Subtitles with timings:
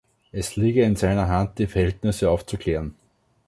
[0.31, 2.95] Es liege in seiner Hand die Verhältnisse aufzuklären.